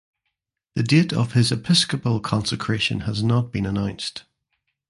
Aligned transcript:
The 0.73 0.81
date 0.81 1.13
of 1.13 1.33
his 1.33 1.51
episcopal 1.51 2.19
consecration 2.21 3.01
has 3.01 3.21
not 3.21 3.51
been 3.51 3.67
announced. 3.67 4.23